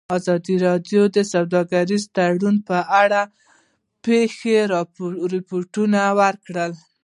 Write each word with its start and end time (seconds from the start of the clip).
ازادي 0.17 0.55
راډیو 0.67 1.01
د 1.15 1.17
سوداګریز 1.33 2.03
تړونونه 2.15 2.61
په 2.69 2.77
اړه 3.01 3.21
د 3.27 3.31
پېښو 4.05 4.53
رپوټونه 5.33 5.99
ورکړي. 6.21 6.67